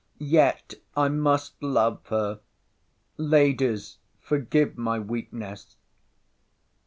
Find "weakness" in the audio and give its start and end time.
4.97-5.75